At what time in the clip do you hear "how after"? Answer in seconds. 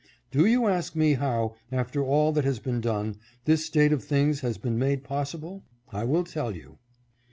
1.13-2.03